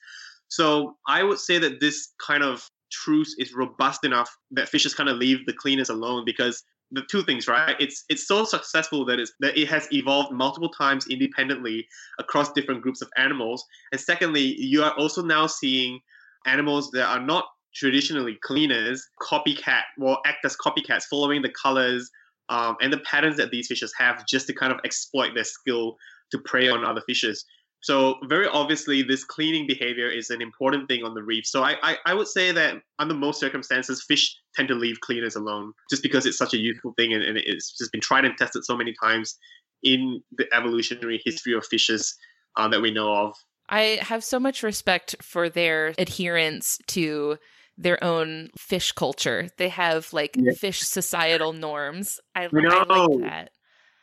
[0.47, 5.09] So I would say that this kind of truce is robust enough that fishes kind
[5.09, 7.75] of leave the cleaners alone because the two things, right?
[7.79, 11.87] It's it's so successful that it's that it has evolved multiple times independently
[12.19, 13.63] across different groups of animals.
[13.91, 15.99] And secondly, you are also now seeing
[16.47, 22.09] animals that are not traditionally cleaners copycat, well, act as copycats, following the colors
[22.49, 25.95] um, and the patterns that these fishes have just to kind of exploit their skill
[26.31, 27.45] to prey on other fishes.
[27.81, 31.45] So very obviously, this cleaning behavior is an important thing on the reef.
[31.45, 35.37] So I, I, I, would say that under most circumstances, fish tend to leave cleaners
[35.37, 38.37] alone just because it's such a useful thing and, and it's just been tried and
[38.37, 39.37] tested so many times
[39.81, 42.17] in the evolutionary history of fishes
[42.57, 43.33] uh, that we know of.
[43.69, 47.37] I have so much respect for their adherence to
[47.77, 49.47] their own fish culture.
[49.57, 50.51] They have like yeah.
[50.51, 52.19] fish societal norms.
[52.35, 53.51] I, I like that.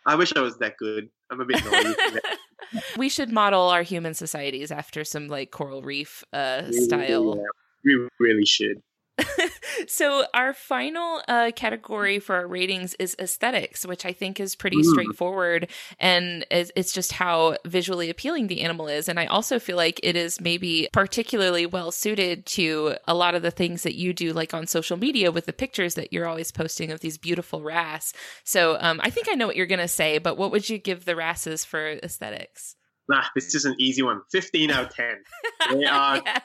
[0.07, 1.11] I wish I was that good.
[1.31, 1.62] I'm a bit
[2.97, 7.37] we should model our human societies after some like coral reef uh, style.
[7.37, 7.43] Yeah,
[7.85, 8.83] we really should.
[9.87, 14.79] so our final uh, category for our ratings is aesthetics, which I think is pretty
[14.79, 14.85] mm.
[14.85, 19.09] straightforward, and it's just how visually appealing the animal is.
[19.09, 23.42] And I also feel like it is maybe particularly well suited to a lot of
[23.42, 26.52] the things that you do, like on social media with the pictures that you're always
[26.52, 28.12] posting of these beautiful wrasse.
[28.44, 30.79] So um, I think I know what you're going to say, but what would you
[30.79, 32.76] give the wrasses for aesthetics?
[33.09, 34.22] Nah, this is an easy one.
[34.33, 35.07] 15 out of 10.
[35.72, 36.42] They are yes.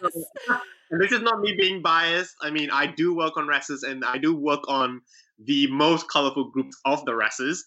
[0.92, 2.36] And this is not me being biased.
[2.42, 5.02] I mean, I do work on wrasses and I do work on
[5.44, 7.66] the most colorful groups of the wrasses,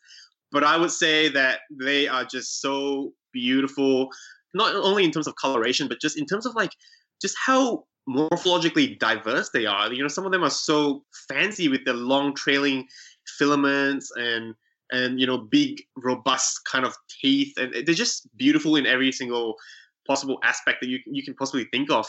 [0.52, 4.08] but I would say that they are just so beautiful,
[4.52, 6.70] not only in terms of coloration, but just in terms of like
[7.20, 9.92] just how morphologically diverse they are.
[9.92, 12.86] You know, some of them are so fancy with their long trailing
[13.38, 14.54] filaments and
[14.92, 19.54] and you know big robust kind of teeth and they're just beautiful in every single
[20.06, 22.06] possible aspect that you you can possibly think of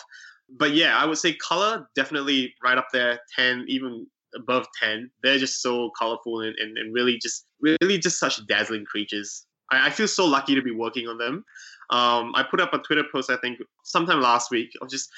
[0.50, 5.10] but yeah, I would say color definitely right up there, ten, even above ten.
[5.24, 9.46] They're just so colorful and, and, and really just really just such dazzling creatures.
[9.72, 11.46] I, I feel so lucky to be working on them.
[11.90, 15.10] Um, I put up a Twitter post I think sometime last week of just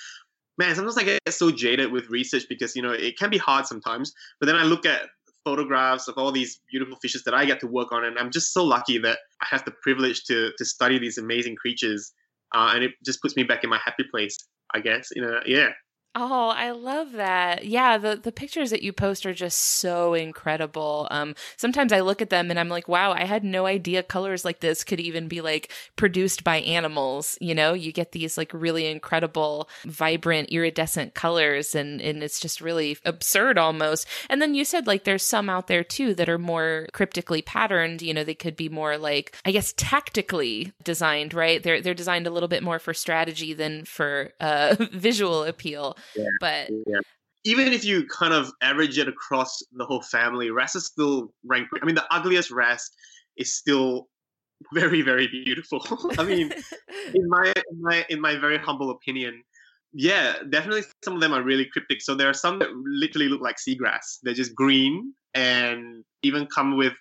[0.57, 3.65] man, sometimes I get so jaded with research because you know it can be hard
[3.65, 4.13] sometimes.
[4.39, 5.03] But then I look at
[5.45, 8.53] photographs of all these beautiful fishes that I get to work on, and I'm just
[8.53, 12.11] so lucky that I have the privilege to to study these amazing creatures,
[12.55, 14.37] uh, and it just puts me back in my happy place.
[14.73, 15.09] I guess.
[15.15, 15.69] You know, yeah.
[16.19, 17.65] Oh, I love that.
[17.65, 21.07] Yeah, the the pictures that you post are just so incredible.
[21.11, 24.43] Um sometimes I look at them and I'm like, wow, I had no idea colors
[24.43, 27.73] like this could even be like produced by animals, you know?
[27.73, 33.59] You get these like really incredible vibrant iridescent colors and and it's just really absurd
[33.59, 34.07] almost.
[34.27, 38.01] And then you said like there's some out there too that are more cryptically patterned,
[38.01, 41.61] you know, they could be more like I guess tactically designed, right?
[41.61, 45.95] They're they're designed a little bit more for strategy than for uh visual appeal.
[46.15, 46.25] Yeah.
[46.39, 46.99] But yeah.
[47.43, 51.71] even if you kind of average it across the whole family, wrasse is still ranked.
[51.81, 52.89] I mean, the ugliest wrasse
[53.37, 54.07] is still
[54.73, 55.85] very, very beautiful.
[56.17, 56.51] I mean,
[57.13, 59.43] in my in my in my very humble opinion,
[59.93, 62.01] yeah, definitely some of them are really cryptic.
[62.01, 64.19] So there are some that literally look like seagrass.
[64.23, 66.93] They're just green and even come with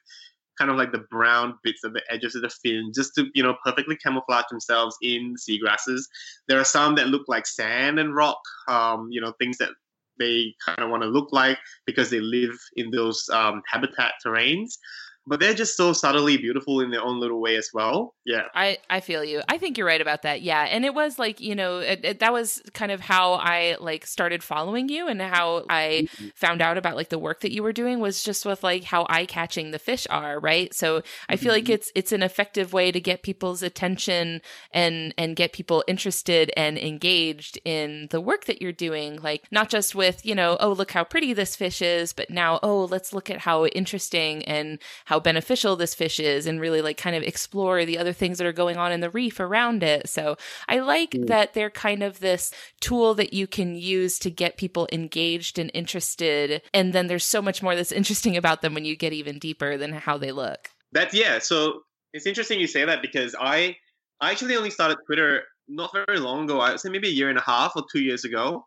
[0.58, 3.42] kind of like the brown bits at the edges of the fin just to you
[3.42, 6.02] know perfectly camouflage themselves in seagrasses.
[6.48, 9.70] There are some that look like sand and rock um, you know things that
[10.18, 14.78] they kind of want to look like because they live in those um, habitat terrains
[15.26, 18.14] but they're just so subtly beautiful in their own little way as well.
[18.24, 18.44] Yeah.
[18.54, 19.42] I, I feel you.
[19.48, 20.42] I think you're right about that.
[20.42, 20.62] Yeah.
[20.62, 24.06] And it was like, you know, it, it, that was kind of how I like
[24.06, 26.28] started following you and how I mm-hmm.
[26.34, 29.06] found out about like the work that you were doing was just with like how
[29.08, 30.38] eye catching the fish are.
[30.38, 30.72] Right.
[30.74, 31.56] So I feel mm-hmm.
[31.56, 36.52] like it's, it's an effective way to get people's attention and, and get people interested
[36.56, 39.20] and engaged in the work that you're doing.
[39.20, 42.60] Like not just with, you know, oh, look how pretty this fish is, but now,
[42.62, 46.96] oh, let's look at how interesting and how beneficial this fish is and really like
[46.96, 50.08] kind of explore the other things that are going on in the reef around it.
[50.08, 50.36] So
[50.68, 51.26] I like mm.
[51.26, 55.70] that they're kind of this tool that you can use to get people engaged and
[55.74, 56.62] interested.
[56.72, 59.76] And then there's so much more that's interesting about them when you get even deeper
[59.76, 60.70] than how they look.
[60.92, 61.38] That's yeah.
[61.38, 63.76] So it's interesting you say that because I
[64.20, 66.60] I actually only started Twitter not very long ago.
[66.60, 68.66] I would say maybe a year and a half or two years ago.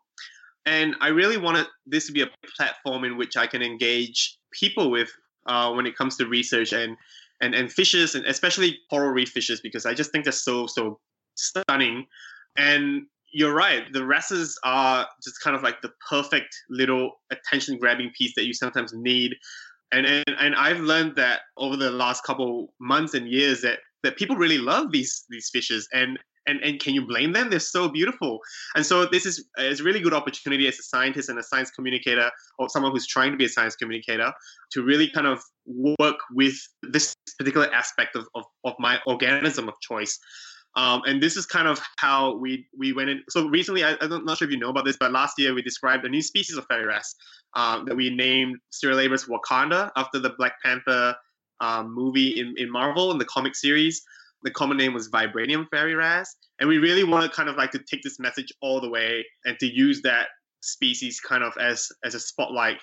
[0.66, 4.90] And I really wanted this to be a platform in which I can engage people
[4.90, 5.10] with
[5.46, 6.96] uh, when it comes to research and,
[7.40, 11.00] and, and fishes, and especially coral reef fishes, because I just think they're so, so
[11.34, 12.06] stunning.
[12.56, 18.12] And you're right, the wrasses are just kind of like the perfect little attention grabbing
[18.16, 19.34] piece that you sometimes need.
[19.92, 24.16] And, and, and I've learned that over the last couple months and years that, that
[24.16, 27.50] people really love these these fishes and and, and can you blame them?
[27.50, 28.40] They're so beautiful.
[28.74, 32.30] And so this is, a really good opportunity as a scientist and a science communicator
[32.58, 34.32] or someone who's trying to be a science communicator
[34.72, 39.74] to really kind of work with this particular aspect of, of, of my organism of
[39.80, 40.18] choice.
[40.76, 43.22] Um, and this is kind of how we we went in.
[43.28, 45.62] So recently, I, am not sure if you know about this, but last year we
[45.62, 47.16] described a new species of fairy wrasse
[47.54, 51.16] um, that we named Cirrhilabrus Wakanda after the Black Panther
[51.60, 54.02] um, movie in, in Marvel in the comic series
[54.42, 56.34] the common name was Vibranium fairy wrasse.
[56.58, 59.24] And we really want to kind of like to take this message all the way
[59.44, 60.28] and to use that
[60.62, 62.78] species kind of as as a spotlight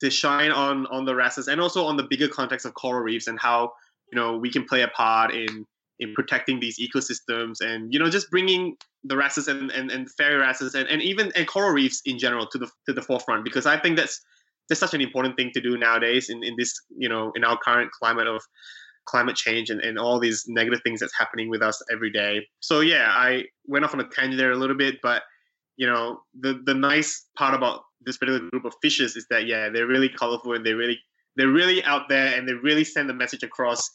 [0.00, 3.28] to shine on on the wrasses and also on the bigger context of coral reefs
[3.28, 3.70] and how
[4.12, 5.64] you know we can play a part in
[6.00, 10.36] in protecting these ecosystems and you know just bringing the wrasses and, and, and fairy
[10.36, 13.66] wrasses and, and even and coral reefs in general to the to the forefront because
[13.66, 14.20] I think that's
[14.68, 17.58] that's such an important thing to do nowadays in, in this you know in our
[17.58, 18.42] current climate of
[19.06, 22.46] climate change and, and all these negative things that's happening with us every day.
[22.60, 25.22] So yeah, I went off on a tangent there a little bit, but
[25.76, 29.68] you know, the the nice part about this particular group of fishes is that yeah,
[29.68, 30.98] they're really colorful and they really
[31.36, 33.88] they're really out there and they really send the message across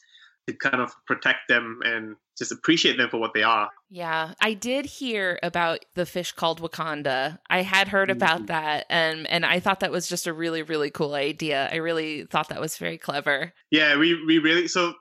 [0.48, 3.70] to kind of protect them and just appreciate them for what they are.
[3.90, 7.38] Yeah, I did hear about the fish called Wakanda.
[7.48, 8.46] I had heard about mm-hmm.
[8.46, 11.68] that and and I thought that was just a really really cool idea.
[11.70, 13.52] I really thought that was very clever.
[13.70, 14.94] Yeah, we we really so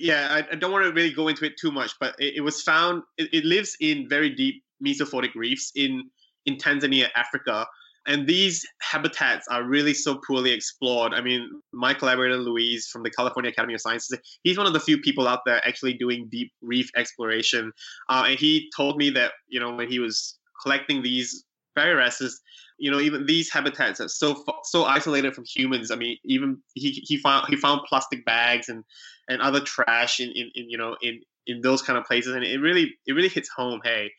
[0.00, 2.40] yeah, I, I don't want to really go into it too much, but it, it
[2.40, 6.10] was found it, it lives in very deep mesophotic reefs in
[6.46, 7.66] in Tanzania, Africa,
[8.08, 11.12] and these habitats are really so poorly explored.
[11.12, 14.80] I mean, my collaborator Luiz from the California Academy of Sciences, he's one of the
[14.80, 17.70] few people out there actually doing deep reef exploration.
[18.08, 21.44] Uh, and he told me that you know when he was collecting these
[21.76, 22.40] wrasses,
[22.78, 25.90] you know, even these habitats are so so isolated from humans.
[25.90, 28.84] I mean, even he, he found he found plastic bags and
[29.28, 32.44] and other trash in, in, in you know in in those kind of places, and
[32.44, 33.80] it really it really hits home.
[33.84, 34.10] Hey,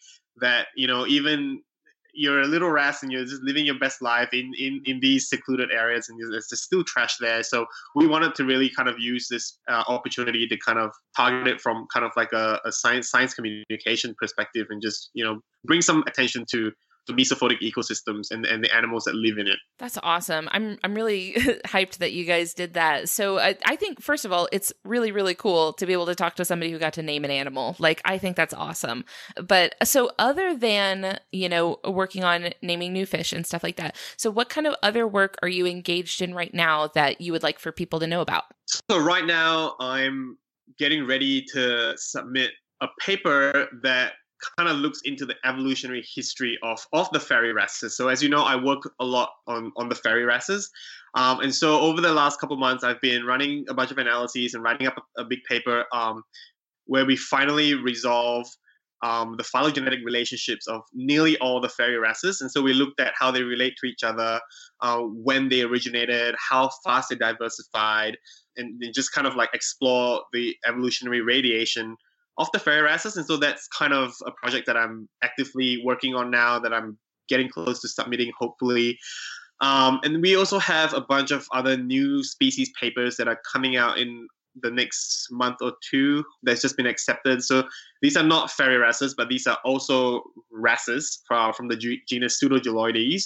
[0.42, 1.62] that you know even
[2.14, 5.30] you're a little wrasse and you're just living your best life in, in, in these
[5.30, 7.44] secluded areas and there's, there's still trash there.
[7.44, 11.48] So we wanted to really kind of use this uh, opportunity to kind of target
[11.48, 15.40] it from kind of like a, a science science communication perspective and just, you know,
[15.66, 16.72] bring some attention to
[17.10, 19.58] the mesophotic ecosystems and, and the animals that live in it.
[19.78, 20.48] That's awesome.
[20.52, 21.34] I'm I'm really
[21.66, 23.10] hyped that you guys did that.
[23.10, 26.16] So I, I think first of all, it's really really cool to be able to
[26.16, 27.76] talk to somebody who got to name an animal.
[27.80, 29.04] Like I think that's awesome.
[29.36, 33.96] But so other than you know working on naming new fish and stuff like that,
[34.18, 37.44] so what kind of other work are you engaged in right now that you would
[37.44, 38.44] like for people to know about?
[38.90, 40.38] So right now I'm
[40.78, 44.14] getting ready to submit a paper that
[44.58, 47.96] kind of looks into the evolutionary history of of the fairy wrasses.
[47.96, 50.70] So as you know, I work a lot on on the fairy wrasses,
[51.16, 54.54] um, and so over the last couple months, I've been running a bunch of analyses
[54.54, 56.24] and writing up a, a big paper um,
[56.86, 58.48] where we finally resolve.
[59.02, 62.42] Um, the phylogenetic relationships of nearly all the fairy wrasses.
[62.42, 64.42] And so we looked at how they relate to each other,
[64.82, 68.18] uh, when they originated, how fast they diversified,
[68.58, 71.96] and, and, just kind of like explore the evolutionary radiation
[72.40, 73.18] of the fairy wrasses.
[73.18, 76.98] And so that's kind of a project that I'm actively working on now that I'm
[77.28, 78.98] getting close to submitting, hopefully.
[79.62, 83.76] Um, and we also have a bunch of other new species papers that are coming
[83.76, 84.28] out in
[84.62, 87.44] the next month or two that's just been accepted.
[87.44, 87.64] So
[88.02, 91.78] these are not fairy wrasses, but these are also wrasses from, from the
[92.08, 93.24] genus Pseudojuloides,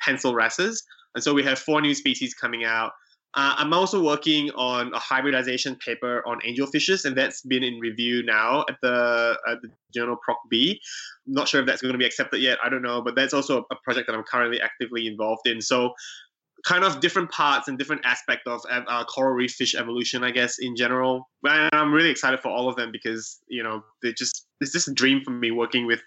[0.00, 0.82] pencil wrasses.
[1.14, 2.92] And so we have four new species coming out.
[3.34, 8.22] Uh, I'm also working on a hybridization paper on angelfishes, and that's been in review
[8.22, 10.78] now at the, at the journal Proc B.
[11.26, 12.58] I'm not sure if that's going to be accepted yet.
[12.62, 15.62] I don't know, but that's also a project that I'm currently actively involved in.
[15.62, 15.94] So,
[16.64, 20.58] kind of different parts and different aspect of uh, coral reef fish evolution, I guess,
[20.58, 21.28] in general.
[21.44, 24.88] And I'm really excited for all of them because you know they just it's just
[24.88, 26.02] a dream for me working with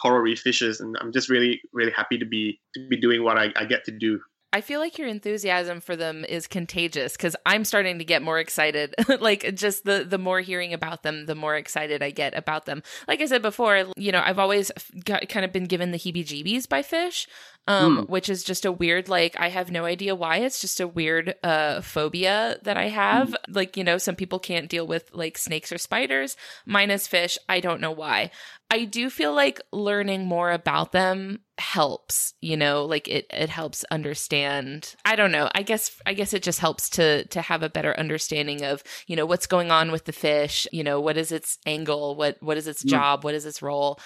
[0.00, 3.38] coral reef fishes, and I'm just really really happy to be to be doing what
[3.38, 4.20] I, I get to do.
[4.52, 8.38] I feel like your enthusiasm for them is contagious because I'm starting to get more
[8.40, 8.94] excited.
[9.20, 12.82] like just the the more hearing about them, the more excited I get about them.
[13.06, 14.72] Like I said before, you know, I've always
[15.04, 17.28] got, kind of been given the heebie-jeebies by fish,
[17.70, 18.08] um, mm.
[18.08, 20.38] which is just a weird like I have no idea why.
[20.38, 23.28] It's just a weird uh, phobia that I have.
[23.28, 23.36] Mm.
[23.48, 26.36] Like you know, some people can't deal with like snakes or spiders.
[26.66, 27.38] Minus fish.
[27.48, 28.30] I don't know why.
[28.72, 33.84] I do feel like learning more about them helps, you know, like it it helps
[33.90, 34.96] understand.
[35.04, 35.48] I don't know.
[35.54, 39.14] I guess I guess it just helps to to have a better understanding of, you
[39.14, 42.56] know, what's going on with the fish, you know, what is its angle, what what
[42.56, 44.00] is its job, what is its role.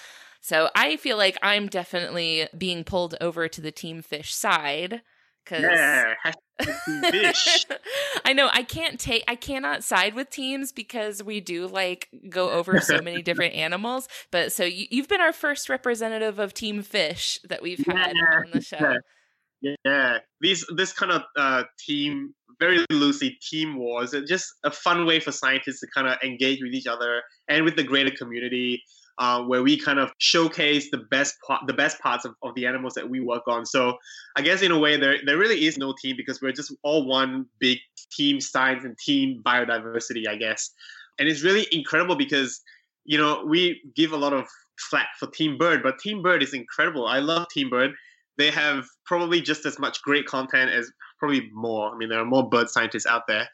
[0.45, 5.01] So I feel like I'm definitely being pulled over to the team fish side
[5.45, 6.15] Cause yeah,
[8.25, 12.49] I know I can't take I cannot side with teams because we do like go
[12.49, 14.07] over so many different animals.
[14.31, 18.37] But so you, have been our first representative of Team Fish that we've had yeah.
[18.39, 18.95] on the show.
[19.61, 19.75] Yeah.
[19.85, 24.15] yeah, these this kind of uh, team very loosely team wars.
[24.15, 27.65] It's just a fun way for scientists to kind of engage with each other and
[27.65, 28.81] with the greater community
[29.17, 31.35] uh, where we kind of showcase the best
[31.67, 33.65] the best parts of, of the animals that we work on.
[33.65, 33.97] So
[34.35, 37.05] I guess in a way there there really is no team because we're just all
[37.05, 37.79] one big
[38.11, 40.71] team science and team biodiversity, I guess.
[41.17, 42.61] And it's really incredible because
[43.05, 44.45] you know we give a lot of
[44.77, 47.07] flack for Team Bird, but Team Bird is incredible.
[47.07, 47.91] I love Team Bird.
[48.37, 51.89] They have probably just as much great content as probably more.
[51.93, 53.47] I mean, there are more bird scientists out there.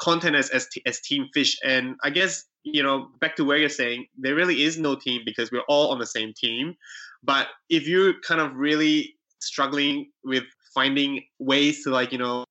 [0.00, 3.68] Content as as, as Team Fish, and I guess you know, back to where you're
[3.68, 6.74] saying, there really is no team because we're all on the same team.
[7.22, 12.44] But if you're kind of really struggling with finding ways to like, you know,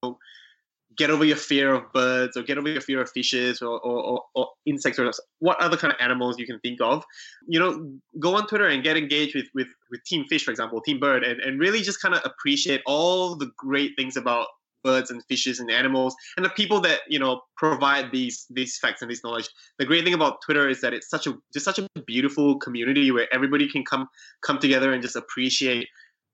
[0.97, 4.03] get over your fear of birds or get over your fear of fishes or, or,
[4.03, 7.05] or, or, insects or what other kind of animals you can think of
[7.47, 7.89] you know
[8.19, 11.23] go on twitter and get engaged with with, with team fish for example team bird
[11.23, 14.47] and, and really just kind of appreciate all the great things about
[14.83, 19.01] birds and fishes and animals and the people that you know provide these these facts
[19.01, 19.49] and this knowledge.
[19.79, 23.11] The great thing about twitter is that it's such a just such a beautiful community
[23.11, 24.07] where everybody can come
[24.41, 25.87] come together and just appreciate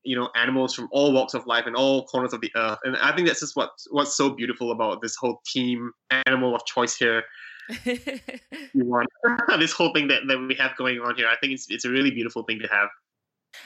[0.03, 2.79] you know animals from all walks of life and all corners of the earth.
[2.83, 5.91] And i think that's just what what's so beautiful about this whole team
[6.25, 7.23] animal of choice here.
[9.59, 11.27] This whole thing that, that we have going on here.
[11.27, 12.89] I think it's, it's a really beautiful thing to have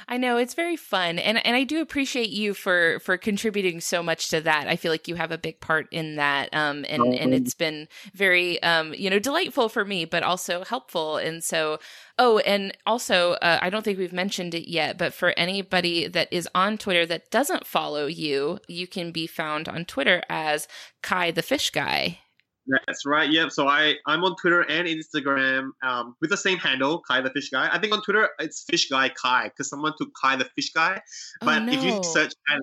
[0.08, 4.02] I know it's very fun and and I do appreciate you for for contributing so
[4.02, 4.68] much to that.
[4.68, 7.88] I feel like you have a big part in that um and and it's been
[8.14, 11.80] very um you know delightful for me but also helpful and so
[12.18, 16.28] oh and also uh, I don't think we've mentioned it yet but for anybody that
[16.32, 20.68] is on Twitter that doesn't follow you, you can be found on Twitter as
[21.02, 22.20] Kai the Fish Guy.
[22.68, 23.32] That's right.
[23.32, 23.52] Yep.
[23.52, 27.50] So I I'm on Twitter and Instagram um, with the same handle, Kai the Fish
[27.50, 27.70] Guy.
[27.72, 31.00] I think on Twitter it's Fish Guy Kai because someone took Kai the Fish Guy.
[31.42, 31.72] Oh, but oh, no.
[31.72, 32.58] if you search Kai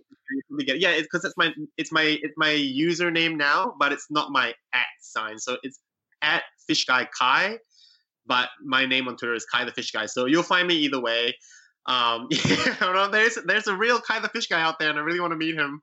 [0.51, 4.07] you get yeah, it's because it's my it's my it's my username now, but it's
[4.11, 5.39] not my at sign.
[5.39, 5.81] So it's
[6.23, 7.59] at Fish Guy Kai,
[8.27, 10.07] but my name on Twitter is Kai the Fish Guy.
[10.07, 11.35] So you'll find me either way.
[11.87, 15.21] Um, yeah, there's there's a real Kai the Fish Guy out there, and I really
[15.21, 15.81] want to meet him.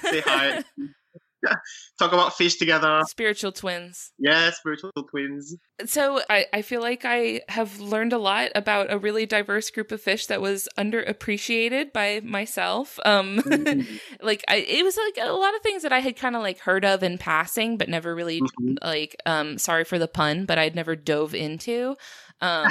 [0.00, 0.62] Say hi.
[1.98, 3.02] talk about fish together.
[3.08, 4.12] Spiritual twins.
[4.18, 5.56] Yeah, spiritual twins.
[5.86, 9.92] So I, I feel like I have learned a lot about a really diverse group
[9.92, 12.98] of fish that was underappreciated by myself.
[13.04, 13.96] Um, mm-hmm.
[14.24, 16.58] like I, it was like a lot of things that I had kind of like
[16.58, 18.74] heard of in passing, but never really mm-hmm.
[18.82, 19.16] like.
[19.26, 21.96] Um, sorry for the pun, but I'd never dove into.
[22.40, 22.68] Um,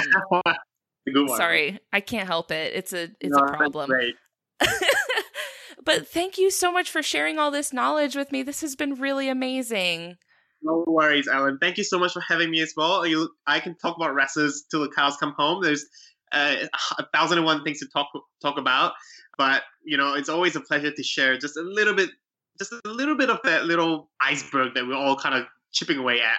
[1.36, 2.72] sorry, I can't help it.
[2.74, 3.90] It's a it's no, a problem.
[5.84, 8.42] But thank you so much for sharing all this knowledge with me.
[8.42, 10.16] This has been really amazing.
[10.62, 11.58] No worries, Ellen.
[11.60, 13.06] Thank you so much for having me as well.
[13.06, 15.62] You, I can talk about wrasses till the cows come home.
[15.62, 15.84] There's
[16.32, 16.56] uh,
[16.98, 18.08] a thousand and one things to talk
[18.42, 18.92] talk about,
[19.36, 22.10] but you know it's always a pleasure to share just a little bit,
[22.58, 26.20] just a little bit of that little iceberg that we're all kind of chipping away
[26.20, 26.38] at.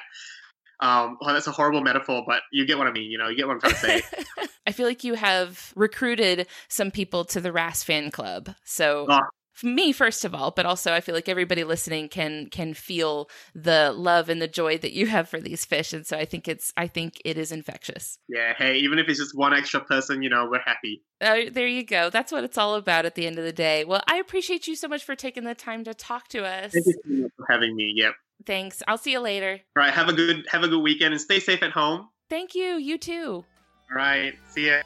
[0.79, 3.11] Um, well, that's a horrible metaphor, but you get what I mean.
[3.11, 4.01] You know, you get what I'm trying to say.
[4.67, 8.55] I feel like you have recruited some people to the wrasse fan club.
[8.63, 9.19] So oh,
[9.63, 13.93] me first of all but also i feel like everybody listening can can feel the
[13.95, 15.93] love and the joy that you have for these fish.
[15.93, 18.19] And so i think it's i think it is infectious.
[18.27, 21.03] Yeah hey even if it's just one extra person you know we're happy.
[21.21, 22.09] Uh, there you go.
[22.09, 23.85] That's what it's all about at the end of the day.
[23.85, 26.73] Well i appreciate you so much for taking the time to talk to us.
[26.73, 27.93] Thank you for having me.
[27.95, 28.15] Yep
[28.45, 28.81] thanks.
[28.87, 29.59] I'll see you later.
[29.75, 32.09] All right have a good have a good weekend and stay safe at home.
[32.29, 32.77] Thank you.
[32.77, 33.45] You too.
[33.91, 34.81] All right see ya.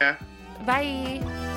[0.66, 1.48] Bye